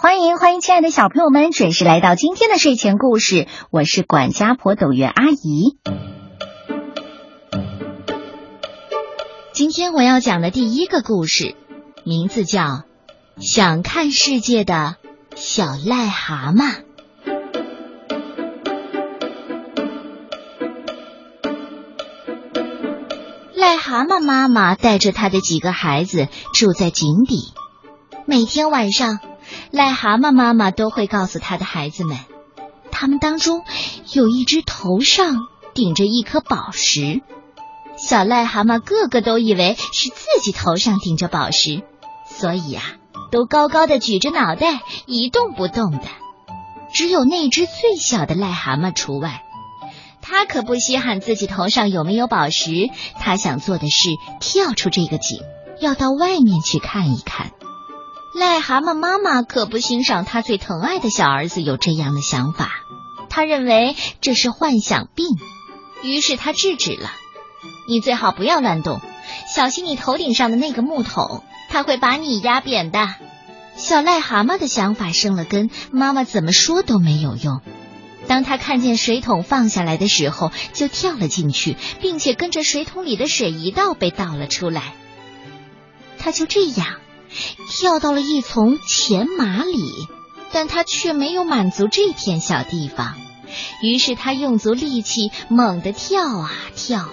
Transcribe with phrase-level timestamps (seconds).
[0.00, 3.48] 欢迎欢迎，亲爱的小朋友们，准时来到今天的睡前故事。
[3.72, 5.76] 我是管家婆董月阿姨。
[9.52, 11.56] 今天我要讲的第一个故事，
[12.04, 12.62] 名字叫
[13.40, 14.94] 《想看世界的
[15.34, 16.76] 小癞蛤蟆》。
[23.56, 27.52] 癞蛤蟆妈妈带着她的几个孩子住在井底，
[28.26, 29.18] 每天晚上。
[29.72, 32.18] 癞蛤蟆妈妈都会告诉他的孩子们，
[32.90, 33.64] 他们当中
[34.12, 37.22] 有一只头上顶着一颗宝石。
[37.96, 41.82] 小癞蛤蟆个个都以为是自己头上顶着宝石，
[42.28, 42.82] 所以啊，
[43.32, 46.02] 都高高的举着脑袋一动不动的。
[46.94, 49.42] 只有那只最小的癞蛤蟆除外，
[50.22, 55.40] 它可不稀罕自己头上有没有宝石，它想做的是跳出这个井，
[55.80, 57.50] 要到外面去看一看。
[58.38, 62.70] 癞蛤蟆妈妈可不欣赏他最疼爱的小儿子有这样的想法，
[63.28, 65.26] 他认为这是幻想病，
[66.02, 67.10] 于是他制止了
[67.88, 69.00] ：“你最好不要乱动，
[69.52, 73.08] 小心你头顶上的那个木桶，它会把你压扁的。”
[73.76, 77.60] 小癞蛤蟆的想法生了根，妈妈怎么说都没有用。
[78.28, 84.94] 当他看见水桶放下来的时候，就跳了进去，并且跟着水桶里的水一道被倒了出来。
[86.18, 86.98] 他就这样。
[87.70, 90.06] 跳到了一丛钱麻里，
[90.52, 93.14] 但他却没有满足这片小地方。
[93.82, 97.12] 于是他用足力气，猛地跳啊跳啊，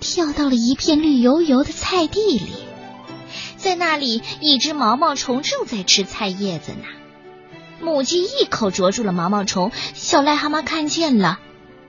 [0.00, 2.52] 跳到了一片绿油油的菜地里。
[3.56, 6.84] 在那里，一只毛毛虫正在吃菜叶子呢。
[7.82, 11.38] 母鸡一口啄住了毛毛虫，小癞蛤蟆看见了。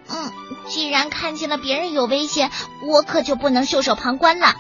[0.10, 0.32] 嗯，
[0.68, 2.52] 既然看见了别人有危险，
[2.86, 4.56] 我可就不能袖手旁观了。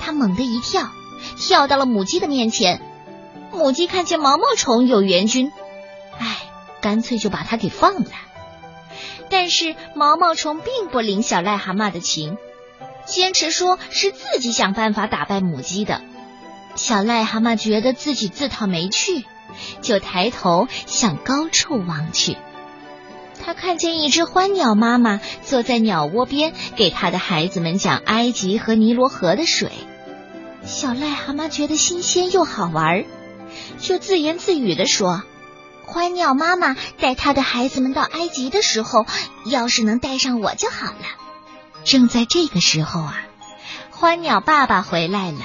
[0.00, 0.88] 他猛地一跳。
[1.36, 2.80] 跳到了母鸡的面前，
[3.52, 5.52] 母鸡看见毛毛虫有援军，
[6.18, 6.36] 哎，
[6.80, 8.10] 干脆就把它给放了。
[9.30, 12.36] 但是毛毛虫并不领小癞蛤蟆的情，
[13.06, 16.02] 坚持说是自己想办法打败母鸡的。
[16.74, 19.24] 小癞蛤蟆觉得自己自讨没趣，
[19.80, 22.36] 就抬头向高处望去。
[23.44, 29.70] 他看见一只欢鸟妈妈坐在鸟窝边，给他的孩子们讲埃及和尼罗河的水。
[30.72, 33.04] 小癞蛤蟆觉得新鲜又好玩，
[33.78, 35.22] 就自言自语的说
[35.84, 39.04] ：“欢鸟妈妈带她的孩子们到埃及的时候，
[39.44, 41.04] 要是能带上我就好了。”
[41.84, 43.20] 正在这个时候啊，
[43.90, 45.40] 欢鸟爸爸回来了，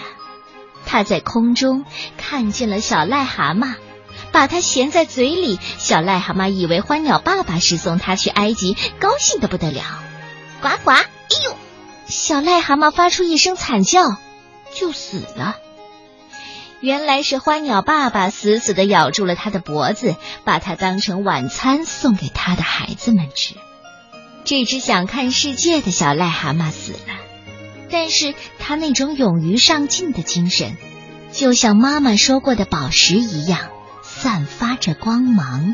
[0.85, 1.83] 他在空中
[2.17, 3.75] 看见了小癞蛤蟆，
[4.31, 5.59] 把它衔在嘴里。
[5.77, 9.83] 小癞蛤蟆以为欢鸟爸爸是送他去埃及，高兴的不得了，
[10.61, 10.91] 呱呱！
[10.91, 11.05] 哎
[11.43, 11.57] 呦，
[12.07, 14.15] 小癞蛤蟆发出一声惨叫。
[14.79, 15.57] 就死了。
[16.79, 23.55] 原来是花鸟爸爸死死的咬住了他的脖子，把它当成晚餐送给他的孩子们吃。
[24.45, 27.15] 这只想看世界的小癞蛤蟆死了，
[27.89, 30.77] 但是他那种勇于上进的精神，
[31.31, 33.71] 就像妈妈说过的宝石一样，
[34.03, 35.73] 散发着光芒。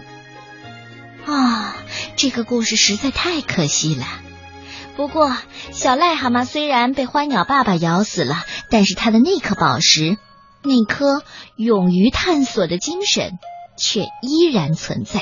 [1.25, 1.75] 啊，
[2.15, 4.05] 这个故事实在太可惜了。
[4.95, 5.35] 不过，
[5.71, 10.17] 小癞蛤蟆虽然被花鸟爸爸咬死了，但是他的那颗宝石，
[10.63, 11.21] 那颗
[11.55, 13.37] 勇于探索的精神，
[13.77, 15.21] 却依然存在。